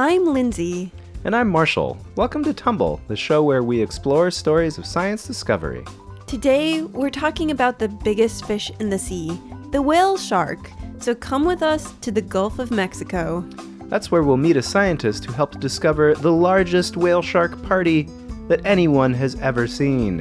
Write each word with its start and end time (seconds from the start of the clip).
I'm 0.00 0.26
Lindsay. 0.26 0.92
And 1.24 1.34
I'm 1.34 1.48
Marshall. 1.48 1.98
Welcome 2.14 2.44
to 2.44 2.54
Tumble, 2.54 3.00
the 3.08 3.16
show 3.16 3.42
where 3.42 3.64
we 3.64 3.82
explore 3.82 4.30
stories 4.30 4.78
of 4.78 4.86
science 4.86 5.26
discovery. 5.26 5.84
Today, 6.28 6.82
we're 6.82 7.10
talking 7.10 7.50
about 7.50 7.80
the 7.80 7.88
biggest 7.88 8.44
fish 8.44 8.70
in 8.78 8.90
the 8.90 8.98
sea, 9.00 9.36
the 9.72 9.82
whale 9.82 10.16
shark. 10.16 10.70
So 11.00 11.16
come 11.16 11.44
with 11.44 11.64
us 11.64 11.94
to 12.02 12.12
the 12.12 12.22
Gulf 12.22 12.60
of 12.60 12.70
Mexico. 12.70 13.40
That's 13.86 14.08
where 14.08 14.22
we'll 14.22 14.36
meet 14.36 14.56
a 14.56 14.62
scientist 14.62 15.24
who 15.24 15.32
helped 15.32 15.58
discover 15.58 16.14
the 16.14 16.30
largest 16.30 16.96
whale 16.96 17.20
shark 17.20 17.60
party 17.64 18.08
that 18.46 18.64
anyone 18.64 19.12
has 19.14 19.34
ever 19.40 19.66
seen. 19.66 20.20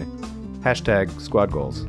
Hashtag 0.61 1.21
squad 1.21 1.51
goals. 1.51 1.85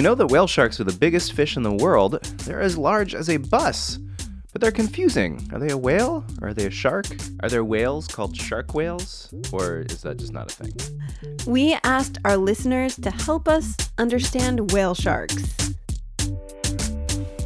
We 0.00 0.04
know 0.04 0.14
that 0.14 0.28
whale 0.28 0.46
sharks 0.46 0.80
are 0.80 0.84
the 0.84 0.94
biggest 0.94 1.34
fish 1.34 1.58
in 1.58 1.62
the 1.62 1.74
world. 1.74 2.24
They're 2.46 2.62
as 2.62 2.78
large 2.78 3.14
as 3.14 3.28
a 3.28 3.36
bus. 3.36 3.98
But 4.50 4.62
they're 4.62 4.72
confusing. 4.72 5.46
Are 5.52 5.58
they 5.58 5.68
a 5.68 5.76
whale? 5.76 6.24
Or 6.40 6.48
are 6.48 6.54
they 6.54 6.64
a 6.64 6.70
shark? 6.70 7.04
Are 7.42 7.50
there 7.50 7.64
whales 7.64 8.08
called 8.08 8.34
shark 8.34 8.72
whales? 8.72 9.28
Or 9.52 9.80
is 9.80 10.00
that 10.00 10.16
just 10.16 10.32
not 10.32 10.50
a 10.50 10.54
thing? 10.54 10.72
We 11.46 11.76
asked 11.84 12.16
our 12.24 12.38
listeners 12.38 12.96
to 12.96 13.10
help 13.10 13.46
us 13.46 13.76
understand 13.98 14.72
whale 14.72 14.94
sharks. 14.94 15.74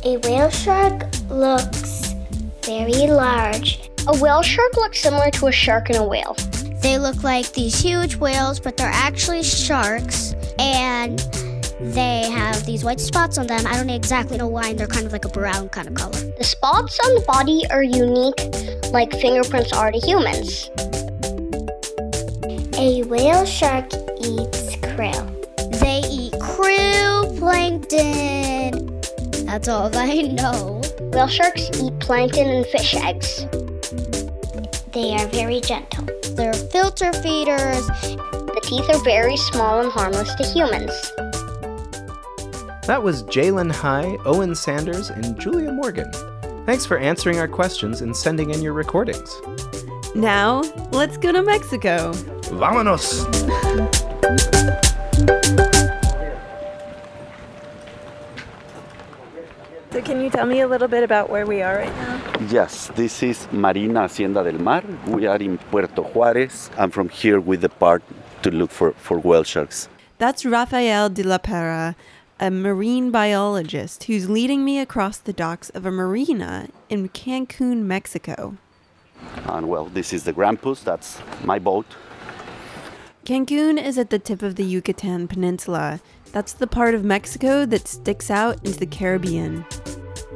A 0.05 0.19
whale 0.19 0.51
shark 0.51 1.07
looks 1.29 2.15
very 2.63 3.09
large. 3.09 3.91
A 4.07 4.17
whale 4.21 4.43
shark 4.43 4.77
looks 4.77 5.01
similar 5.01 5.33
to 5.33 5.49
a 5.49 5.53
shark 5.53 5.89
and 5.89 5.99
a 5.99 6.05
whale. 6.05 6.37
They 6.83 6.99
look 6.99 7.25
like 7.25 7.53
these 7.53 7.83
huge 7.83 8.15
whales, 8.15 8.61
but 8.61 8.77
they're 8.77 8.87
actually 8.93 9.43
sharks. 9.43 10.37
And 10.61 11.21
they 11.81 12.31
have 12.31 12.65
these 12.65 12.85
white 12.85 13.01
spots 13.01 13.39
on 13.39 13.47
them. 13.47 13.67
I 13.67 13.77
don't 13.77 13.91
exactly 13.91 14.39
know 14.39 14.47
why, 14.47 14.69
and 14.69 14.79
they're 14.79 14.87
kind 14.87 15.07
of 15.07 15.13
like 15.13 15.25
a 15.25 15.29
brown 15.29 15.69
kind 15.69 15.89
of 15.89 15.95
color. 15.95 16.21
The 16.39 16.45
spots 16.45 16.99
on 17.05 17.15
the 17.15 17.21
body 17.23 17.63
are 17.71 17.83
unique, 17.83 18.93
like 18.93 19.13
fingerprints 19.13 19.73
are 19.73 19.91
to 19.91 19.99
humans. 19.99 20.71
A 22.79 23.03
whale 23.05 23.45
shark 23.45 23.87
eats 24.21 24.77
krill. 24.77 25.31
They 25.81 26.01
eat 26.09 26.33
krill 26.35 27.39
plankton. 27.39 29.01
That's 29.47 29.69
all 29.69 29.91
I 29.97 30.23
know. 30.23 30.81
Whale 31.13 31.29
sharks 31.29 31.71
eat 31.81 31.99
plankton 32.01 32.49
and 32.49 32.67
fish 32.67 32.95
eggs. 32.95 33.47
They 34.93 35.15
are 35.15 35.27
very 35.29 35.61
gentle. 35.61 36.07
They're 36.35 36.53
filter 36.53 37.13
feeders. 37.15 37.87
The 37.87 38.61
teeth 38.63 38.89
are 38.89 39.03
very 39.03 39.37
small 39.37 39.81
and 39.81 39.91
harmless 39.91 40.35
to 40.37 40.45
humans. 40.45 40.93
That 42.87 43.03
was 43.03 43.23
Jalen 43.23 43.73
High, 43.73 44.19
Owen 44.27 44.55
Sanders, 44.55 45.09
and 45.09 45.41
Julia 45.41 45.73
Morgan. 45.73 46.13
Thanks 46.67 46.85
for 46.85 46.99
answering 46.99 47.39
our 47.39 47.49
questions 47.49 48.03
and 48.03 48.15
sending 48.15 48.51
in 48.51 48.61
your 48.61 48.75
recordings. 48.75 49.41
Now, 50.15 50.61
let's 50.93 51.17
go 51.17 51.33
to 51.33 51.43
Mexico. 51.43 52.13
Vámonos! 52.53 53.25
So, 59.91 60.03
can 60.03 60.21
you 60.21 60.29
tell 60.29 60.45
me 60.45 60.61
a 60.61 60.69
little 60.69 60.89
bit 60.89 61.05
about 61.05 61.31
where 61.31 61.47
we 61.47 61.63
are 61.63 61.77
right 61.77 61.97
now? 61.97 62.21
Yes, 62.51 62.89
this 62.97 63.23
is 63.23 63.49
Marina 63.51 64.03
Hacienda 64.03 64.45
del 64.45 64.61
Mar. 64.61 64.85
We 65.07 65.25
are 65.27 65.39
in 65.39 65.57
Puerto 65.57 66.03
Juarez. 66.03 66.69
I'm 66.77 66.91
from 66.91 67.09
here 67.09 67.41
with 67.41 67.63
the 67.63 67.71
part 67.71 68.03
to 68.43 68.51
look 68.51 68.71
for, 68.71 68.93
for 68.93 69.19
whale 69.19 69.45
sharks. 69.45 69.89
That's 70.19 70.45
Rafael 70.45 71.09
de 71.09 71.23
la 71.23 71.39
Parra, 71.39 71.97
a 72.45 72.51
marine 72.51 73.11
biologist 73.11 74.05
who's 74.05 74.29
leading 74.29 74.67
me 74.67 74.79
across 74.79 75.17
the 75.17 75.33
docks 75.33 75.71
of 75.71 75.87
a 75.87 75.91
marina 75.91 76.69
in 76.91 77.09
Cancun, 77.09 77.85
Mexico. 77.85 78.59
And 79.47 79.67
well, 79.67 79.87
this 79.87 80.13
is 80.13 80.25
the 80.25 80.33
Grampus, 80.35 80.85
that's 80.85 81.23
my 81.43 81.59
boat. 81.59 81.87
Cancun 83.25 83.83
is 83.83 83.97
at 83.97 84.11
the 84.11 84.19
tip 84.19 84.43
of 84.43 84.57
the 84.57 84.63
Yucatan 84.63 85.27
Peninsula. 85.27 86.03
That's 86.33 86.53
the 86.53 86.67
part 86.67 86.95
of 86.95 87.03
Mexico 87.03 87.65
that 87.65 87.89
sticks 87.89 88.31
out 88.31 88.59
into 88.63 88.79
the 88.79 88.87
Caribbean. 88.87 89.65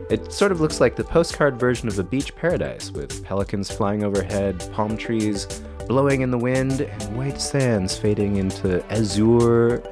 It 0.09 0.33
sort 0.33 0.51
of 0.51 0.63
looks 0.63 0.81
like 0.81 0.97
the 0.97 1.05
postcard 1.05 1.61
version 1.61 1.89
of 1.89 1.99
a 1.99 2.05
beach 2.05 2.35
paradise 2.35 2.91
with 2.91 3.23
pelicans 3.23 3.71
flying 3.71 4.03
overhead, 4.03 4.67
palm 4.73 4.97
trees 4.97 5.45
blowing 5.87 6.23
in 6.23 6.31
the 6.31 6.39
wind, 6.39 6.81
and 6.81 7.19
white 7.19 7.39
sands 7.39 7.99
fading 7.99 8.37
into 8.37 8.83
azure 8.91 9.83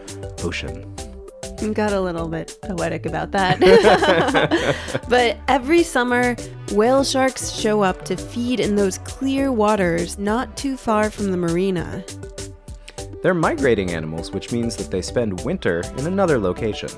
ocean. 0.42 0.90
Got 1.74 1.92
a 1.92 2.00
little 2.00 2.28
bit 2.28 2.58
poetic 2.62 3.06
about 3.06 3.32
that. 3.32 3.60
but 5.08 5.38
every 5.48 5.82
summer, 5.82 6.36
whale 6.72 7.04
sharks 7.04 7.50
show 7.50 7.82
up 7.82 8.04
to 8.06 8.16
feed 8.16 8.60
in 8.60 8.76
those 8.76 8.98
clear 8.98 9.52
waters 9.52 10.18
not 10.18 10.56
too 10.56 10.76
far 10.76 11.10
from 11.10 11.30
the 11.30 11.36
marina. 11.36 12.04
They're 13.22 13.34
migrating 13.34 13.92
animals, 13.92 14.30
which 14.30 14.52
means 14.52 14.76
that 14.76 14.90
they 14.90 15.02
spend 15.02 15.40
winter 15.44 15.82
in 15.96 16.06
another 16.06 16.38
location. 16.38 16.90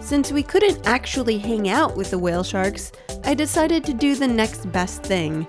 Since 0.00 0.32
we 0.32 0.42
couldn't 0.42 0.86
actually 0.86 1.38
hang 1.38 1.68
out 1.68 1.96
with 1.96 2.10
the 2.10 2.18
whale 2.18 2.42
sharks, 2.42 2.90
I 3.24 3.34
decided 3.34 3.84
to 3.84 3.94
do 3.94 4.16
the 4.16 4.26
next 4.26 4.70
best 4.72 5.02
thing 5.02 5.46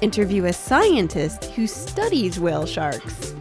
interview 0.00 0.46
a 0.46 0.52
scientist 0.52 1.44
who 1.46 1.66
studies 1.66 2.40
whale 2.40 2.64
sharks. 2.64 3.34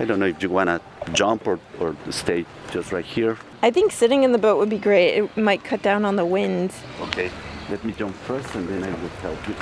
I 0.00 0.04
don't 0.04 0.18
know 0.18 0.26
if 0.26 0.42
you 0.42 0.50
want 0.50 0.68
to 0.68 0.80
jump 1.12 1.46
or, 1.46 1.58
or 1.78 1.96
stay 2.10 2.44
just 2.70 2.92
right 2.92 3.04
here. 3.04 3.36
I 3.62 3.70
think 3.70 3.92
sitting 3.92 4.22
in 4.22 4.32
the 4.32 4.38
boat 4.38 4.58
would 4.58 4.70
be 4.70 4.78
great. 4.78 5.16
It 5.16 5.36
might 5.36 5.64
cut 5.64 5.82
down 5.82 6.04
on 6.04 6.16
the 6.16 6.24
wind. 6.24 6.72
Okay, 7.02 7.30
let 7.68 7.84
me 7.84 7.92
jump 7.92 8.14
first 8.16 8.54
and 8.54 8.68
then 8.68 8.82
I 8.84 8.90
will 9.00 9.08
help 9.20 9.48
you. 9.48 9.54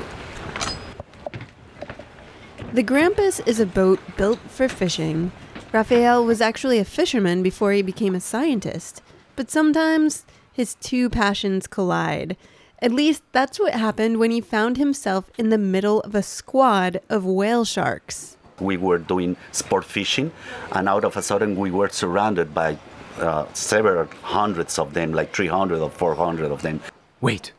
The 2.73 2.83
Grampus 2.83 3.47
is 3.47 3.61
a 3.61 3.67
boat 3.67 3.99
built 4.17 4.39
for 4.49 4.69
fishing. 4.69 5.33
Rafael 5.73 6.25
was 6.25 6.41
actually 6.41 6.79
a 6.79 6.85
fisherman 6.85 7.43
before 7.43 7.73
he 7.73 7.83
became 7.83 8.15
a 8.15 8.21
scientist, 8.21 9.03
but 9.37 9.51
sometimes 9.51 10.25
his 10.53 10.77
two 10.77 11.11
passions 11.11 11.67
collide. 11.67 12.37
At 12.81 12.93
least 12.93 13.23
that's 13.33 13.61
what 13.61 13.75
happened 13.75 14.19
when 14.19 14.31
he 14.31 14.41
found 14.41 14.77
himself 14.77 15.31
in 15.37 15.51
the 15.51 15.59
middle 15.59 16.01
of 16.01 16.15
a 16.15 16.23
squad 16.23 17.01
of 17.11 17.27
whale 17.27 17.65
sharks. 17.65 18.38
We 18.61 18.77
were 18.77 18.99
doing 18.99 19.37
sport 19.53 19.85
fishing, 19.85 20.33
and 20.73 20.89
out 20.89 21.05
of 21.05 21.17
a 21.17 21.23
sudden, 21.23 21.57
we 21.57 21.71
were 21.71 21.89
surrounded 21.89 22.55
by 22.55 22.79
uh, 23.19 23.47
several 23.53 24.07
hundreds 24.23 24.79
of 24.79 24.95
them, 24.95 25.13
like 25.13 25.35
300 25.35 25.81
or 25.81 25.91
400 25.91 26.51
of 26.51 26.63
them. 26.63 26.81
Wait, 27.21 27.53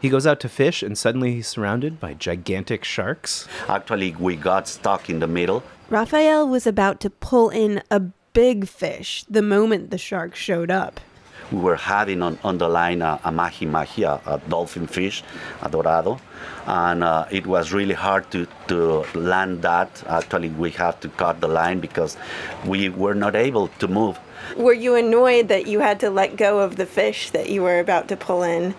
he 0.00 0.08
goes 0.08 0.26
out 0.26 0.40
to 0.40 0.48
fish 0.48 0.82
and 0.82 0.96
suddenly 0.96 1.34
he's 1.34 1.48
surrounded 1.48 1.98
by 1.98 2.14
gigantic 2.14 2.84
sharks? 2.84 3.48
Actually, 3.68 4.14
we 4.14 4.36
got 4.36 4.68
stuck 4.68 5.08
in 5.08 5.20
the 5.20 5.26
middle. 5.26 5.62
Rafael 5.88 6.48
was 6.48 6.66
about 6.66 7.00
to 7.00 7.10
pull 7.10 7.50
in 7.50 7.82
a 7.90 8.00
big 8.32 8.68
fish 8.68 9.24
the 9.30 9.42
moment 9.42 9.90
the 9.90 9.98
shark 9.98 10.34
showed 10.34 10.70
up. 10.70 11.00
We 11.52 11.60
were 11.60 11.76
having 11.76 12.22
on, 12.22 12.38
on 12.42 12.58
the 12.58 12.68
line 12.68 13.02
a, 13.02 13.20
a 13.24 13.30
mahi 13.30 13.66
mahi, 13.66 14.02
a, 14.02 14.20
a 14.26 14.40
dolphin 14.48 14.86
fish, 14.86 15.22
a 15.62 15.68
dorado, 15.68 16.18
and 16.66 17.04
uh, 17.04 17.26
it 17.30 17.46
was 17.46 17.72
really 17.72 17.94
hard 17.94 18.30
to, 18.32 18.46
to 18.68 19.04
land 19.14 19.62
that. 19.62 20.02
Actually, 20.08 20.48
we 20.50 20.70
had 20.70 21.00
to 21.02 21.08
cut 21.08 21.40
the 21.40 21.48
line 21.48 21.80
because 21.80 22.16
we 22.66 22.88
were 22.88 23.14
not 23.14 23.36
able 23.36 23.68
to 23.78 23.86
move. 23.86 24.18
Were 24.56 24.72
you 24.72 24.94
annoyed 24.96 25.48
that 25.48 25.66
you 25.66 25.80
had 25.80 26.00
to 26.00 26.10
let 26.10 26.36
go 26.36 26.60
of 26.60 26.76
the 26.76 26.86
fish 26.86 27.30
that 27.30 27.48
you 27.48 27.62
were 27.62 27.78
about 27.78 28.08
to 28.08 28.16
pull 28.16 28.42
in? 28.42 28.74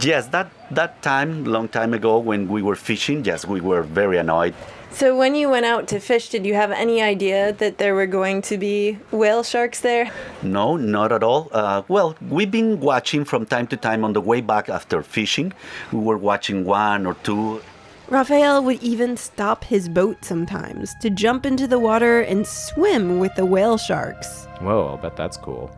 Yes, 0.00 0.28
that, 0.28 0.50
that 0.70 1.00
time, 1.02 1.44
long 1.44 1.68
time 1.68 1.94
ago 1.94 2.18
when 2.18 2.48
we 2.48 2.62
were 2.62 2.76
fishing, 2.76 3.24
yes, 3.24 3.46
we 3.46 3.60
were 3.60 3.82
very 3.82 4.18
annoyed. 4.18 4.54
So, 4.90 5.16
when 5.16 5.34
you 5.34 5.50
went 5.50 5.66
out 5.66 5.86
to 5.88 6.00
fish, 6.00 6.30
did 6.30 6.46
you 6.46 6.54
have 6.54 6.72
any 6.72 7.02
idea 7.02 7.52
that 7.52 7.78
there 7.78 7.94
were 7.94 8.06
going 8.06 8.40
to 8.42 8.56
be 8.56 8.98
whale 9.10 9.42
sharks 9.42 9.80
there? 9.80 10.10
No, 10.42 10.76
not 10.76 11.12
at 11.12 11.22
all. 11.22 11.50
Uh, 11.52 11.82
well, 11.88 12.16
we've 12.28 12.50
been 12.50 12.80
watching 12.80 13.24
from 13.24 13.44
time 13.44 13.66
to 13.68 13.76
time 13.76 14.02
on 14.02 14.14
the 14.14 14.20
way 14.20 14.40
back 14.40 14.68
after 14.68 15.02
fishing. 15.02 15.52
We 15.92 16.00
were 16.00 16.16
watching 16.16 16.64
one 16.64 17.06
or 17.06 17.14
two. 17.22 17.60
Rafael 18.08 18.64
would 18.64 18.82
even 18.82 19.18
stop 19.18 19.64
his 19.64 19.86
boat 19.86 20.24
sometimes 20.24 20.94
to 21.02 21.10
jump 21.10 21.44
into 21.44 21.66
the 21.66 21.78
water 21.78 22.22
and 22.22 22.46
swim 22.46 23.18
with 23.18 23.34
the 23.34 23.44
whale 23.44 23.76
sharks. 23.76 24.46
Whoa, 24.60 24.88
I'll 24.88 24.96
bet 24.96 25.14
that's 25.14 25.36
cool. 25.36 25.70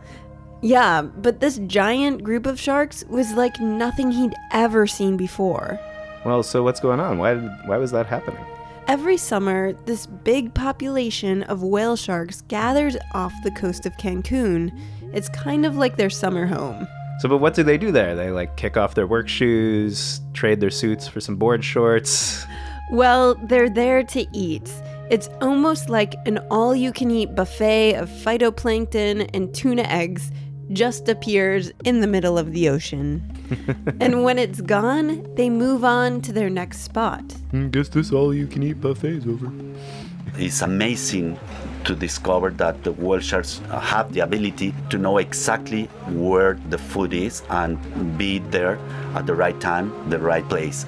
Yeah, 0.61 1.01
but 1.01 1.39
this 1.39 1.57
giant 1.65 2.23
group 2.23 2.45
of 2.45 2.59
sharks 2.59 3.03
was 3.09 3.33
like 3.33 3.59
nothing 3.59 4.11
he'd 4.11 4.35
ever 4.51 4.85
seen 4.85 5.17
before. 5.17 5.79
Well, 6.23 6.43
so 6.43 6.61
what's 6.61 6.79
going 6.79 6.99
on? 6.99 7.17
Why, 7.17 7.33
did, 7.33 7.49
why 7.65 7.77
was 7.77 7.91
that 7.91 8.05
happening? 8.05 8.45
Every 8.87 9.17
summer, 9.17 9.73
this 9.85 10.05
big 10.05 10.53
population 10.53 11.43
of 11.43 11.63
whale 11.63 11.95
sharks 11.95 12.41
gathers 12.41 12.95
off 13.13 13.33
the 13.43 13.51
coast 13.51 13.85
of 13.85 13.97
Cancun. 13.97 14.77
It's 15.13 15.29
kind 15.29 15.65
of 15.65 15.77
like 15.77 15.97
their 15.97 16.09
summer 16.09 16.45
home. 16.45 16.87
So, 17.19 17.29
but 17.29 17.37
what 17.37 17.53
do 17.53 17.63
they 17.63 17.77
do 17.77 17.91
there? 17.91 18.15
They 18.15 18.31
like 18.31 18.57
kick 18.57 18.77
off 18.77 18.93
their 18.93 19.07
work 19.07 19.29
shoes, 19.29 20.21
trade 20.33 20.59
their 20.59 20.69
suits 20.69 21.07
for 21.07 21.21
some 21.21 21.37
board 21.37 21.63
shorts. 21.63 22.45
Well, 22.91 23.35
they're 23.35 23.69
there 23.69 24.03
to 24.03 24.25
eat. 24.35 24.71
It's 25.09 25.29
almost 25.41 25.89
like 25.89 26.15
an 26.25 26.39
all 26.49 26.75
you 26.75 26.91
can 26.91 27.11
eat 27.11 27.35
buffet 27.35 27.95
of 27.95 28.09
phytoplankton 28.09 29.29
and 29.33 29.53
tuna 29.53 29.83
eggs 29.83 30.31
just 30.73 31.09
appears 31.09 31.71
in 31.83 32.01
the 32.01 32.07
middle 32.07 32.37
of 32.37 32.51
the 32.51 32.69
ocean. 32.69 33.21
and 33.99 34.23
when 34.23 34.39
it's 34.39 34.61
gone, 34.61 35.23
they 35.35 35.49
move 35.49 35.83
on 35.83 36.21
to 36.21 36.31
their 36.31 36.49
next 36.49 36.81
spot. 36.81 37.23
Hmm, 37.51 37.69
guess 37.69 37.89
this 37.89 38.11
all 38.11 38.33
you 38.33 38.47
can 38.47 38.63
eat 38.63 38.79
buffet's 38.81 39.25
over. 39.25 39.51
It's 40.37 40.61
amazing 40.61 41.37
to 41.83 41.93
discover 41.93 42.51
that 42.51 42.83
the 42.83 42.93
whale 42.93 43.19
sharks 43.19 43.59
have 43.69 44.13
the 44.13 44.21
ability 44.21 44.73
to 44.89 44.97
know 44.97 45.17
exactly 45.17 45.85
where 46.07 46.53
the 46.69 46.77
food 46.77 47.13
is 47.13 47.43
and 47.49 47.77
be 48.17 48.39
there 48.39 48.79
at 49.13 49.25
the 49.25 49.35
right 49.35 49.59
time, 49.59 49.91
the 50.09 50.19
right 50.19 50.47
place. 50.47 50.83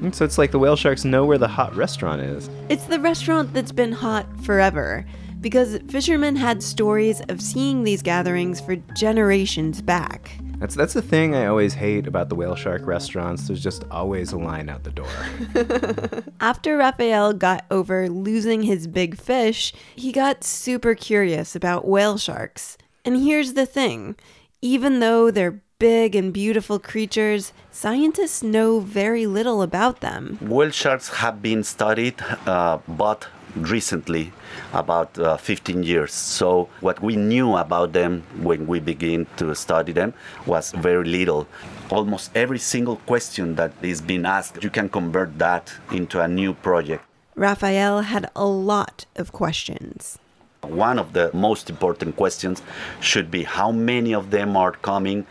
Hmm, 0.00 0.10
so 0.12 0.24
it's 0.24 0.36
like 0.36 0.50
the 0.50 0.58
whale 0.58 0.76
sharks 0.76 1.04
know 1.04 1.24
where 1.24 1.38
the 1.38 1.48
hot 1.48 1.74
restaurant 1.74 2.20
is. 2.20 2.50
It's 2.68 2.84
the 2.84 3.00
restaurant 3.00 3.54
that's 3.54 3.72
been 3.72 3.92
hot 3.92 4.26
forever 4.42 5.06
because 5.40 5.78
fishermen 5.88 6.36
had 6.36 6.62
stories 6.62 7.20
of 7.28 7.40
seeing 7.40 7.84
these 7.84 8.02
gatherings 8.02 8.60
for 8.60 8.76
generations 8.96 9.80
back. 9.82 10.30
That's 10.58 10.74
that's 10.74 10.92
the 10.92 11.02
thing 11.02 11.34
I 11.34 11.46
always 11.46 11.72
hate 11.72 12.06
about 12.06 12.28
the 12.28 12.34
whale 12.34 12.54
shark 12.54 12.86
restaurants. 12.86 13.46
There's 13.46 13.62
just 13.62 13.84
always 13.90 14.32
a 14.32 14.38
line 14.38 14.68
out 14.68 14.84
the 14.84 14.90
door. 14.90 16.24
After 16.40 16.76
Rafael 16.76 17.32
got 17.32 17.64
over 17.70 18.10
losing 18.10 18.62
his 18.62 18.86
big 18.86 19.16
fish, 19.16 19.72
he 19.96 20.12
got 20.12 20.44
super 20.44 20.94
curious 20.94 21.56
about 21.56 21.88
whale 21.88 22.18
sharks. 22.18 22.76
And 23.06 23.16
here's 23.16 23.54
the 23.54 23.64
thing 23.64 24.16
even 24.60 25.00
though 25.00 25.30
they're 25.30 25.62
big 25.78 26.14
and 26.14 26.30
beautiful 26.30 26.78
creatures, 26.78 27.54
scientists 27.70 28.42
know 28.42 28.80
very 28.80 29.26
little 29.26 29.62
about 29.62 30.00
them. 30.00 30.36
Whale 30.42 30.70
sharks 30.70 31.08
have 31.08 31.40
been 31.40 31.64
studied, 31.64 32.20
uh, 32.46 32.78
but 32.86 33.28
recently, 33.56 34.32
about 34.72 35.18
uh, 35.18 35.36
15 35.36 35.82
years. 35.82 36.12
So, 36.12 36.68
what 36.80 37.00
we 37.00 37.16
knew 37.16 37.56
about 37.56 37.92
them 37.92 38.22
when 38.40 38.66
we 38.66 38.80
began 38.80 39.26
to 39.36 39.54
study 39.54 39.92
them 39.92 40.14
was 40.46 40.72
very 40.72 41.04
little. 41.04 41.46
Almost 41.90 42.30
every 42.34 42.58
single 42.58 42.96
question 42.96 43.54
that 43.56 43.72
is 43.82 44.00
being 44.00 44.26
asked, 44.26 44.62
you 44.62 44.70
can 44.70 44.88
convert 44.88 45.38
that 45.38 45.72
into 45.90 46.20
a 46.20 46.28
new 46.28 46.54
project. 46.54 47.04
Rafael 47.34 48.02
had 48.02 48.30
a 48.36 48.46
lot 48.46 49.06
of 49.16 49.32
questions. 49.32 50.18
One 50.62 50.98
of 50.98 51.14
the 51.14 51.30
most 51.32 51.70
important 51.70 52.16
questions 52.16 52.62
should 53.00 53.30
be 53.30 53.44
how 53.44 53.72
many 53.72 54.12
of 54.12 54.30
them 54.30 54.56
are 54.56 54.72
coming. 54.72 55.26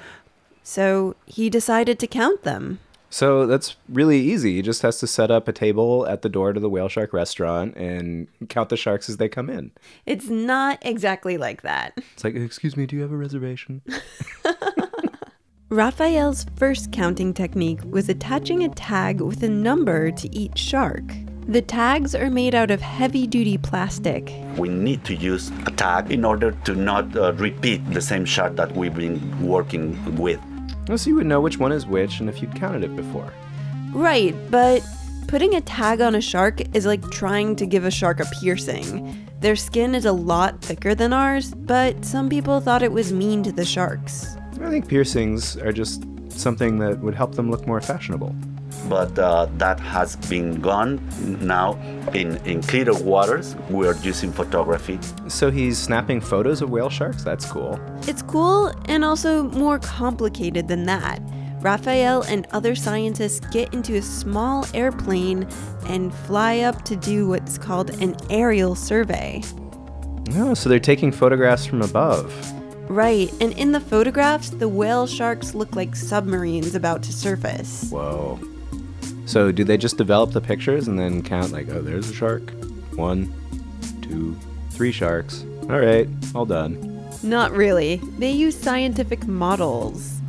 So 0.64 1.16
he 1.26 1.50
decided 1.50 2.00
to 2.00 2.08
count 2.08 2.44
them. 2.44 2.80
So 3.10 3.48
that's 3.48 3.76
really 3.88 4.20
easy. 4.20 4.56
He 4.56 4.62
just 4.62 4.82
has 4.84 5.00
to 5.00 5.08
set 5.08 5.32
up 5.32 5.48
a 5.48 5.54
table 5.54 6.06
at 6.08 6.22
the 6.22 6.30
door 6.30 6.54
to 6.54 6.60
the 6.60 6.70
whale 6.70 6.90
shark 6.90 7.12
restaurant 7.12 7.76
and 7.76 8.28
count 8.50 8.70
the 8.70 8.78
sharks 8.78 9.10
as 9.10 9.18
they 9.18 9.28
come 9.28 9.50
in. 9.50 9.72
It's 10.06 10.30
not 10.30 10.78
exactly 10.82 11.38
like 11.38 11.62
that. 11.64 11.98
It's 12.14 12.24
like, 12.26 12.36
excuse 12.36 12.76
me, 12.76 12.86
do 12.86 12.98
you 12.98 13.02
have 13.02 13.14
a 13.14 13.18
reservation? 13.18 13.82
Rafael's 15.70 16.46
first 16.56 16.92
counting 16.92 17.34
technique 17.34 17.80
was 17.86 18.10
attaching 18.10 18.64
a 18.64 18.70
tag 18.70 19.22
with 19.22 19.42
a 19.44 19.48
number 19.48 20.12
to 20.12 20.36
each 20.36 20.58
shark. 20.58 21.04
The 21.48 21.62
tags 21.62 22.14
are 22.14 22.30
made 22.30 22.54
out 22.54 22.72
of 22.72 22.82
heavy 22.82 23.26
duty 23.26 23.58
plastic. 23.58 24.34
We 24.58 24.68
need 24.70 25.06
to 25.06 25.16
use 25.16 25.50
a 25.66 25.72
tag 25.72 26.12
in 26.12 26.26
order 26.26 26.52
to 26.52 26.76
not 26.76 27.16
uh, 27.16 27.34
repeat 27.34 27.78
the 27.92 28.02
same 28.02 28.26
shark 28.26 28.56
that 28.56 28.76
we've 28.76 28.94
been 28.94 29.20
working 29.48 30.16
with. 30.16 30.40
So 30.98 31.10
you 31.10 31.16
would 31.16 31.28
know 31.28 31.40
which 31.42 31.58
one 31.58 31.72
is 31.72 31.86
which 31.86 32.20
and 32.20 32.30
if 32.30 32.42
you'd 32.42 32.56
counted 32.56 32.84
it 32.84 32.96
before. 32.96 33.32
Right, 33.94 34.36
but 34.50 34.84
putting 35.28 35.56
a 35.56 35.62
tag 35.62 36.02
on 36.02 36.16
a 36.16 36.22
shark 36.22 36.62
is 36.76 36.86
like 36.86 37.02
trying 37.12 37.56
to 37.58 37.66
give 37.66 37.86
a 37.86 37.92
shark 37.92 38.20
a 38.20 38.26
piercing. 38.40 39.28
Their 39.40 39.56
skin 39.56 39.96
is 39.96 40.06
a 40.06 40.12
lot 40.12 40.62
thicker 40.62 40.96
than 40.96 41.14
ours, 41.14 41.54
but 41.54 42.04
some 42.04 42.30
people 42.30 42.60
thought 42.60 42.84
it 42.84 42.92
was 42.92 43.14
mean 43.14 43.44
to 43.44 43.52
the 43.52 43.66
sharks. 43.66 44.36
I 44.62 44.70
think 44.70 44.88
piercings 44.88 45.56
are 45.58 45.72
just 45.72 46.04
something 46.30 46.80
that 46.80 47.00
would 47.00 47.16
help 47.16 47.36
them 47.36 47.50
look 47.50 47.66
more 47.66 47.80
fashionable. 47.80 48.36
But 48.90 49.18
uh, 49.20 49.48
that 49.58 49.80
has 49.80 50.16
been 50.16 50.60
gone 50.60 51.00
now 51.46 51.80
in, 52.14 52.38
in 52.46 52.62
clearer 52.64 52.94
waters. 53.02 53.56
We 53.70 53.88
are 53.88 53.96
using 53.98 54.34
photography. 54.34 55.00
So 55.28 55.52
he's 55.52 55.78
snapping 55.78 56.22
photos 56.22 56.62
of 56.62 56.72
whale 56.72 56.90
sharks? 56.90 57.24
That's 57.24 57.46
cool. 57.46 57.80
It's 58.08 58.24
cool 58.24 58.74
and 58.86 59.06
also 59.06 59.44
more 59.44 59.80
complicated 59.80 60.68
than 60.68 60.86
that. 60.86 61.22
Rafael 61.62 62.24
and 62.24 62.48
other 62.52 62.74
scientists 62.74 63.42
get 63.52 63.74
into 63.74 63.96
a 63.96 64.02
small 64.02 64.66
airplane 64.74 65.48
and 65.88 66.14
fly 66.14 66.60
up 66.60 66.84
to 66.86 66.96
do 66.96 67.28
what's 67.28 67.58
called 67.58 67.90
an 68.02 68.16
aerial 68.30 68.76
survey. 68.76 69.44
Oh, 70.36 70.54
so 70.54 70.70
they're 70.70 70.80
taking 70.80 71.12
photographs 71.12 71.66
from 71.66 71.82
above. 71.82 72.34
Right, 72.90 73.32
and 73.40 73.54
in 73.54 73.72
the 73.72 73.80
photographs, 73.80 74.50
the 74.50 74.68
whale 74.68 75.06
sharks 75.06 75.54
look 75.54 75.76
like 75.76 75.96
submarines 75.96 76.76
about 76.76 77.04
to 77.04 77.14
surface. 77.14 77.90
Whoa. 77.92 78.40
So 79.30 79.52
do 79.52 79.64
they 79.64 79.78
just 79.78 79.96
develop 79.96 80.32
the 80.32 80.42
pictures 80.42 80.88
and 80.88 80.98
then 80.98 81.22
count 81.22 81.52
like, 81.52 81.70
oh, 81.70 81.84
there's 81.84 82.10
a 82.10 82.14
shark? 82.16 82.50
One, 82.96 83.32
two, 84.02 84.36
three 84.72 84.92
sharks. 84.92 85.46
All 85.70 85.80
right, 85.80 86.10
all 86.34 86.48
done. 86.48 87.06
Not 87.22 87.52
really. 87.52 87.98
They 88.18 88.32
use 88.32 88.58
scientific 88.58 89.28
models. 89.28 90.20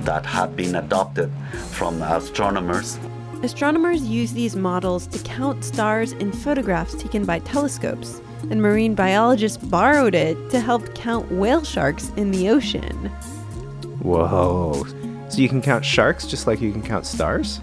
that 0.00 0.26
have 0.26 0.56
been 0.56 0.74
adopted 0.74 1.32
from 1.70 2.02
astronomers. 2.02 2.98
Astronomers 3.42 4.02
use 4.02 4.34
these 4.34 4.56
models 4.56 5.06
to 5.06 5.18
count 5.24 5.64
stars 5.64 6.12
in 6.12 6.30
photographs 6.30 6.94
taken 7.02 7.24
by 7.24 7.38
telescopes, 7.38 8.20
and 8.50 8.60
marine 8.60 8.94
biologists 8.94 9.56
borrowed 9.56 10.14
it 10.14 10.36
to 10.50 10.60
help 10.60 10.94
count 10.94 11.32
whale 11.32 11.64
sharks 11.64 12.12
in 12.18 12.30
the 12.30 12.50
ocean. 12.50 13.06
Whoa. 14.02 14.84
So 15.30 15.38
you 15.38 15.48
can 15.48 15.62
count 15.62 15.82
sharks 15.82 16.26
just 16.26 16.46
like 16.46 16.60
you 16.60 16.72
can 16.72 16.82
count 16.82 17.06
stars? 17.06 17.60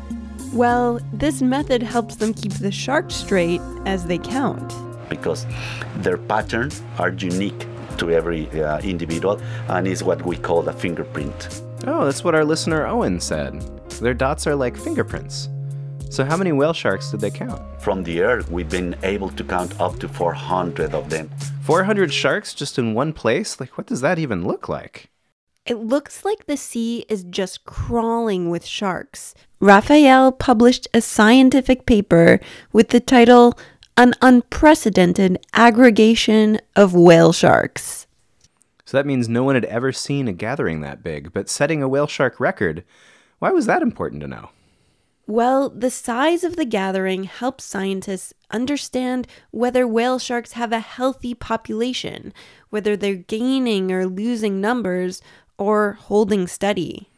Well, 0.54 1.00
this 1.14 1.42
method 1.42 1.84
helps 1.84 2.16
them 2.16 2.34
keep 2.34 2.54
the 2.54 2.72
shark 2.72 3.12
straight 3.12 3.62
as 3.86 4.06
they 4.06 4.18
count. 4.18 4.74
because 5.10 5.46
their 6.04 6.18
patterns 6.18 6.82
are 7.00 7.12
unique 7.12 7.66
to 7.98 8.12
every 8.12 8.50
uh, 8.62 8.80
individual 8.80 9.40
and 9.70 9.88
is 9.88 10.04
what 10.04 10.22
we 10.26 10.36
call 10.36 10.68
a 10.68 10.74
fingerprint. 10.74 11.62
Oh, 11.86 12.04
that's 12.06 12.24
what 12.26 12.36
our 12.36 12.44
listener 12.44 12.86
Owen 12.86 13.20
said. 13.22 13.54
Their 14.02 14.14
dots 14.14 14.46
are 14.48 14.56
like 14.56 14.76
fingerprints. 14.78 15.48
So 16.10 16.26
how 16.26 16.36
many 16.38 16.52
whale 16.52 16.74
sharks 16.74 17.12
did 17.12 17.22
they 17.22 17.32
count? 17.32 17.62
From 17.82 18.04
the 18.04 18.22
earth, 18.22 18.50
we've 18.52 18.70
been 18.70 18.96
able 19.04 19.30
to 19.30 19.44
count 19.45 19.80
up 19.80 19.98
to 20.00 20.07
400 20.10 20.94
of 20.94 21.10
them. 21.10 21.30
400 21.64 22.12
sharks 22.14 22.54
just 22.54 22.78
in 22.78 22.94
one 22.94 23.14
place? 23.14 23.60
Like, 23.62 23.78
what 23.78 23.88
does 23.88 24.02
that 24.02 24.19
even 24.19 24.45
look 24.45 24.68
like? 24.69 25.10
It 25.68 25.80
looks 25.80 26.24
like 26.24 26.45
the 26.45 26.56
sea 26.56 27.06
is 27.09 27.26
just 27.26 27.66
crawling 27.66 28.50
with 28.50 28.66
sharks. 28.66 29.36
Rafael 29.59 30.31
published 30.31 30.88
a 30.94 31.02
scientific 31.02 31.86
paper 31.86 32.40
with 32.71 32.90
the 32.90 33.02
title 33.02 33.59
An 33.97 34.14
Unprecedented 34.21 35.45
Aggregation 35.52 36.59
of 36.78 36.94
Whale 36.94 37.33
Sharks. 37.33 38.07
So 38.86 38.95
that 38.95 39.06
means 39.06 39.28
no 39.28 39.44
one 39.44 39.56
had 39.56 39.66
ever 39.66 39.92
seen 39.92 40.30
a 40.30 40.33
gathering 40.33 40.80
that 40.81 41.04
big, 41.04 41.33
but 41.33 41.50
setting 41.50 41.83
a 41.83 41.90
whale 41.90 42.07
shark 42.07 42.40
record, 42.40 42.86
why 43.40 43.52
was 43.52 43.66
that 43.66 43.81
important 43.81 44.21
to 44.21 44.28
know? 44.30 44.52
Well, 45.30 45.68
the 45.68 45.92
size 45.92 46.45
of 46.45 46.56
the 46.56 46.64
gathering 46.64 47.26
helps 47.26 47.66
scientists 47.66 48.33
understand 48.50 49.28
whether 49.52 49.86
whale 49.86 50.19
sharks 50.19 50.54
have 50.54 50.71
a 50.71 50.80
healthy 50.80 51.33
population, 51.33 52.33
whether 52.69 52.95
they're 52.95 53.16
gaining 53.16 53.92
or 53.92 54.06
losing 54.06 54.62
numbers, 54.62 55.21
or 55.57 55.94
holding 55.94 56.47
steady. 56.47 57.09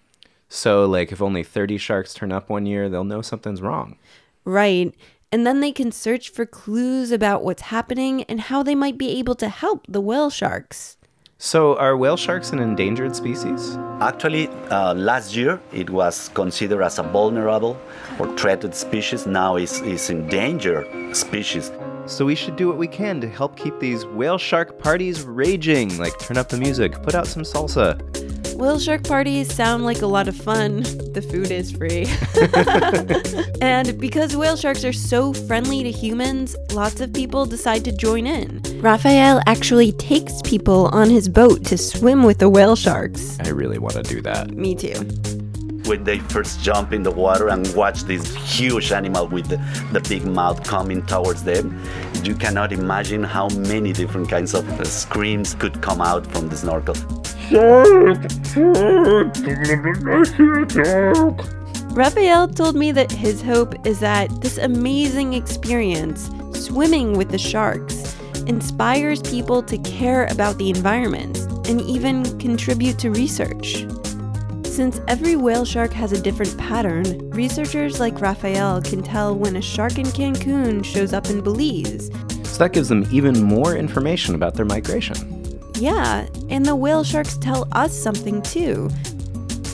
So, 0.50 0.86
like, 0.86 1.12
if 1.12 1.22
only 1.22 1.44
30 1.44 1.78
sharks 1.78 2.14
turn 2.14 2.32
up 2.32 2.50
one 2.50 2.66
year, 2.66 2.90
they'll 2.90 3.04
know 3.04 3.22
something's 3.22 3.62
wrong. 3.62 3.98
Right. 4.46 4.94
And 5.32 5.46
then 5.46 5.60
they 5.60 5.72
can 5.72 5.92
search 5.92 6.30
for 6.30 6.46
clues 6.46 7.12
about 7.12 7.44
what's 7.44 7.64
happening 7.64 8.24
and 8.24 8.42
how 8.42 8.64
they 8.64 8.74
might 8.74 8.98
be 8.98 9.20
able 9.20 9.36
to 9.36 9.48
help 9.48 9.86
the 9.88 10.02
whale 10.02 10.32
sharks. 10.32 10.98
So, 11.38 11.78
are 11.78 11.96
whale 11.96 12.18
sharks 12.18 12.52
an 12.52 12.60
endangered 12.60 13.16
species? 13.16 13.78
Actually, 14.02 14.50
uh, 14.72 14.94
last 14.96 15.36
year 15.36 15.62
it 15.72 15.90
was 15.90 16.30
considered 16.34 16.82
as 16.82 17.00
a 17.00 17.04
vulnerable 17.04 17.80
or 18.20 18.36
threatened 18.36 18.76
species. 18.76 19.26
Now 19.26 19.56
it's, 19.56 19.80
it's 19.82 20.10
endangered 20.10 21.16
species. 21.16 21.72
So, 22.08 22.26
we 22.26 22.36
should 22.36 22.58
do 22.58 22.68
what 22.68 22.78
we 22.78 22.88
can 22.88 23.22
to 23.22 23.30
help 23.30 23.56
keep 23.56 23.80
these 23.80 24.06
whale 24.08 24.38
shark 24.38 24.80
parties 24.80 25.22
raging. 25.22 25.98
Like, 25.98 26.18
turn 26.20 26.36
up 26.36 26.50
the 26.50 26.58
music, 26.58 27.02
put 27.04 27.16
out 27.16 27.28
some 27.28 27.44
salsa. 27.44 28.29
Whale 28.60 28.78
shark 28.78 29.04
parties 29.04 29.56
sound 29.56 29.86
like 29.86 30.02
a 30.02 30.06
lot 30.06 30.28
of 30.28 30.36
fun. 30.36 30.84
The 31.14 31.22
food 31.22 31.50
is 31.50 31.72
free. 31.72 32.08
and 33.62 33.98
because 33.98 34.36
whale 34.36 34.58
sharks 34.58 34.84
are 34.84 34.92
so 34.92 35.32
friendly 35.32 35.82
to 35.82 35.90
humans, 35.90 36.58
lots 36.74 37.00
of 37.00 37.14
people 37.14 37.46
decide 37.46 37.86
to 37.86 37.94
join 37.94 38.28
in. 38.28 38.62
Rafael 38.82 39.40
actually 39.48 39.94
takes 39.94 40.42
people 40.42 40.88
on 40.88 41.10
his 41.10 41.30
boat 41.30 41.64
to 41.68 41.78
swim 41.78 42.24
with 42.24 42.40
the 42.40 42.50
whale 42.50 42.76
sharks. 42.76 43.40
I 43.40 43.48
really 43.48 43.80
want 43.80 43.94
to 43.94 44.04
do 44.04 44.22
that. 44.24 44.52
Me 44.52 44.76
too. 44.76 45.08
when 45.86 46.04
they 46.04 46.20
first 46.20 46.60
jump 46.62 46.92
in 46.92 47.04
the 47.04 47.12
water 47.12 47.48
and 47.48 47.66
watch 47.76 48.04
this 48.04 48.36
huge 48.36 48.92
animal 48.92 49.28
with 49.28 49.48
the, 49.48 49.58
the 49.94 50.02
big 50.10 50.26
mouth 50.26 50.62
coming 50.68 51.02
towards 51.06 51.44
them. 51.44 51.82
You 52.24 52.36
cannot 52.36 52.72
imagine 52.72 53.24
how 53.24 53.48
many 53.50 53.94
different 53.94 54.30
kinds 54.30 54.54
of 54.54 54.68
uh, 54.80 54.84
screams 54.84 55.56
could 55.56 55.82
come 55.82 56.02
out 56.02 56.26
from 56.28 56.50
the 56.50 56.58
snorkel. 56.58 56.96
Rafael 61.96 62.48
told 62.48 62.76
me 62.76 62.92
that 62.92 63.12
his 63.12 63.42
hope 63.42 63.74
is 63.88 64.00
that 64.00 64.30
this 64.42 64.58
amazing 64.58 65.34
experience, 65.34 66.30
swimming 66.54 67.18
with 67.18 67.30
the 67.30 67.38
sharks, 67.38 68.16
inspires 68.48 69.22
people 69.22 69.64
to 69.64 69.78
care 69.80 70.28
about 70.28 70.58
the 70.58 70.70
environment 70.70 71.38
and 71.68 71.82
even 71.82 72.38
contribute 72.38 73.00
to 73.00 73.12
research. 73.12 73.86
Since 74.80 75.02
every 75.10 75.36
whale 75.36 75.66
shark 75.66 75.92
has 75.92 76.14
a 76.14 76.22
different 76.22 76.58
pattern, 76.58 77.30
researchers 77.32 78.00
like 78.00 78.22
Rafael 78.22 78.82
can 78.82 79.04
tell 79.04 79.36
when 79.36 79.58
a 79.58 79.62
shark 79.62 79.98
in 79.98 80.06
Cancun 80.06 80.86
shows 80.86 81.12
up 81.12 81.30
in 81.30 81.42
Belize. 81.42 82.10
So 82.44 82.60
that 82.60 82.72
gives 82.72 82.88
them 82.88 83.06
even 83.12 83.44
more 83.44 83.76
information 83.76 84.36
about 84.36 84.54
their 84.54 84.64
migration. 84.64 85.60
Yeah, 85.76 86.28
and 86.48 86.66
the 86.66 86.78
whale 86.78 87.04
sharks 87.04 87.38
tell 87.40 87.68
us 87.74 87.94
something 87.94 88.42
too. 88.42 88.90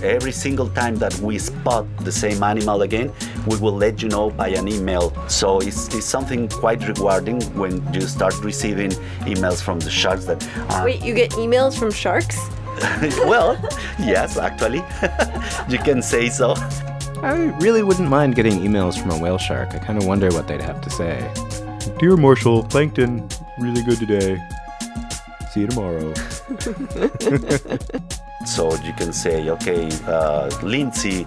Every 0.02 0.32
single 0.32 0.70
time 0.70 0.96
that 0.96 1.16
we 1.20 1.38
spot 1.38 1.86
the 2.00 2.12
same 2.12 2.42
animal 2.42 2.82
again, 2.82 3.14
we 3.46 3.58
will 3.58 3.76
let 3.76 4.02
you 4.02 4.10
know 4.10 4.32
by 4.32 4.48
an 4.48 4.68
email. 4.68 5.14
So 5.30 5.60
it's, 5.60 5.94
it's 5.94 6.08
something 6.08 6.50
quite 6.50 6.82
rewarding 6.88 7.44
when 7.54 7.94
you 7.94 8.02
start 8.02 8.34
receiving 8.44 8.90
emails 9.30 9.62
from 9.62 9.80
the 9.80 9.92
sharks 9.92 10.26
that. 10.26 10.44
Uh, 10.72 10.82
Wait, 10.84 11.04
you 11.04 11.14
get 11.14 11.30
emails 11.34 11.78
from 11.78 11.92
sharks? 11.92 12.40
well, 13.26 13.58
yes, 14.00 14.38
actually, 14.38 14.84
you 15.70 15.80
can 15.80 16.02
say 16.02 16.30
so. 16.30 16.56
I 17.22 17.56
really 17.60 17.84
wouldn't 17.84 18.10
mind 18.10 18.36
getting 18.36 18.60
emails 18.60 19.00
from 19.00 19.12
a 19.12 19.18
whale 19.18 19.38
shark. 19.38 19.74
I 19.74 19.80
kind 19.80 19.98
of 19.98 20.06
wonder 20.06 20.30
what 20.30 20.48
they'd 20.48 20.62
have 20.62 20.82
to 20.82 20.90
say. 20.90 21.32
Dear 22.00 22.18
Marshall, 22.18 22.64
plankton, 22.64 23.28
really 23.58 23.82
good 23.84 24.00
today. 24.00 24.44
See 25.56 25.62
you 25.62 25.68
tomorrow. 25.68 26.14
So 28.46 28.76
you 28.84 28.94
can 28.94 29.12
say, 29.12 29.50
okay, 29.50 29.90
uh, 30.06 30.52
Lindsay 30.62 31.26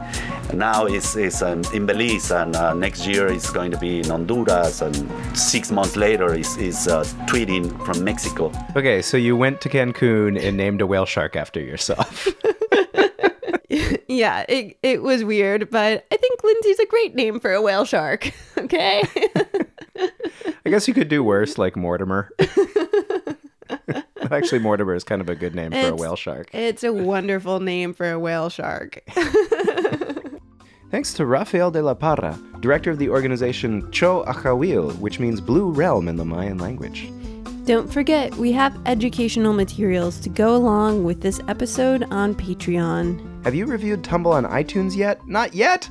now 0.55 0.87
is, 0.87 1.17
is 1.17 1.43
um, 1.43 1.65
in 1.75 1.85
Belize, 1.85 2.31
and 2.31 2.55
uh, 2.55 2.75
next 2.75 3.09
year 3.09 3.27
is 3.27 3.51
going 3.51 3.73
to 3.73 3.77
be 3.77 3.99
in 3.99 4.05
Honduras, 4.05 4.83
and 4.83 4.95
six 5.37 5.73
months 5.73 5.97
later 5.97 6.33
is, 6.33 6.57
is 6.59 6.87
uh, 6.87 7.03
tweeting 7.27 7.75
from 7.85 8.05
Mexico. 8.05 8.53
Okay, 8.77 9.03
so 9.03 9.17
you 9.17 9.37
went 9.37 9.61
to 9.63 9.69
Cancun 9.69 10.41
and 10.41 10.57
named 10.57 10.81
a 10.81 10.87
whale 10.87 11.07
shark 11.07 11.35
after 11.35 11.59
yourself. 11.61 12.29
Yeah, 14.09 14.45
it, 14.49 14.79
it 14.83 15.03
was 15.03 15.23
weird, 15.23 15.71
but 15.71 16.07
I 16.11 16.17
think 16.17 16.43
Lindsay's 16.43 16.79
a 16.79 16.87
great 16.87 17.15
name 17.15 17.41
for 17.41 17.53
a 17.53 17.63
whale 17.63 17.85
shark. 17.85 18.33
Okay? 18.57 19.03
I 19.97 20.71
guess 20.71 20.89
you 20.89 20.95
could 20.95 21.09
do 21.09 21.23
worse, 21.23 21.59
like 21.59 21.77
Mortimer. 21.77 22.31
Actually, 24.33 24.59
Mortimer 24.61 24.95
is 24.95 25.05
kind 25.05 25.21
of 25.21 25.29
a 25.29 25.35
good 25.35 25.55
name 25.55 25.71
for 25.73 25.89
a 25.89 25.95
whale 25.95 26.17
shark. 26.17 26.51
it's 26.53 26.85
a 26.85 26.93
wonderful 26.93 27.61
name 27.61 27.95
for 27.95 28.11
a 28.11 28.19
whale 28.19 28.49
shark. 28.49 29.03
Thanks 30.91 31.13
to 31.15 31.27
Rafael 31.27 31.71
de 31.71 31.83
la 31.83 31.95
Parra, 31.95 32.39
director 32.61 32.91
of 32.91 32.99
the 32.99 33.11
organization 33.11 33.83
Ch'ooj 33.91 34.27
Ajauil, 34.27 34.99
which 34.99 35.21
means 35.21 35.41
Blue 35.41 35.71
Realm 35.71 36.09
in 36.09 36.17
the 36.17 36.25
Mayan 36.25 36.59
language. 36.59 37.11
Don't 37.67 37.93
forget, 37.93 38.35
we 38.37 38.53
have 38.53 38.79
educational 38.87 39.53
materials 39.53 40.19
to 40.21 40.31
go 40.31 40.57
along 40.57 41.05
with 41.05 41.21
this 41.21 41.41
episode 41.49 42.05
on 42.11 42.35
Patreon. 42.35 43.45
Have 43.45 43.55
you 43.55 43.67
reviewed 43.67 44.03
Tumble 44.03 44.33
on 44.33 44.45
iTunes 44.47 44.97
yet? 44.97 45.27
Not 45.29 45.53
yet? 45.53 45.89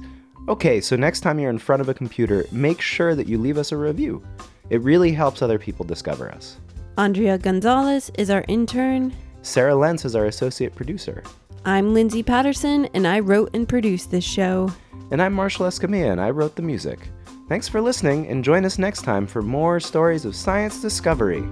Okay, 0.47 0.81
so 0.81 0.95
next 0.95 1.19
time 1.19 1.37
you're 1.37 1.51
in 1.51 1.59
front 1.59 1.81
of 1.81 1.89
a 1.89 1.93
computer, 1.93 2.45
make 2.51 2.81
sure 2.81 3.13
that 3.13 3.27
you 3.27 3.37
leave 3.37 3.59
us 3.59 3.71
a 3.71 3.77
review. 3.77 4.23
It 4.71 4.81
really 4.81 5.11
helps 5.11 5.43
other 5.43 5.59
people 5.59 5.85
discover 5.85 6.31
us. 6.31 6.57
Andrea 6.97 7.37
Gonzalez 7.37 8.09
is 8.17 8.31
our 8.31 8.43
intern. 8.47 9.13
Sarah 9.43 9.75
Lentz 9.75 10.03
is 10.03 10.15
our 10.15 10.25
associate 10.25 10.73
producer. 10.73 11.21
I'm 11.63 11.93
Lindsay 11.93 12.23
Patterson, 12.23 12.85
and 12.95 13.05
I 13.05 13.19
wrote 13.19 13.51
and 13.53 13.69
produced 13.69 14.09
this 14.09 14.23
show. 14.23 14.71
And 15.11 15.21
I'm 15.21 15.33
Marshall 15.33 15.67
Escamilla, 15.67 16.11
and 16.11 16.19
I 16.19 16.31
wrote 16.31 16.55
the 16.55 16.63
music. 16.63 17.09
Thanks 17.49 17.67
for 17.67 17.81
listening, 17.81 18.27
and 18.27 18.43
join 18.43 18.65
us 18.65 18.79
next 18.79 19.03
time 19.03 19.27
for 19.27 19.43
more 19.43 19.79
stories 19.79 20.25
of 20.25 20.35
science 20.35 20.81
discovery. 20.81 21.43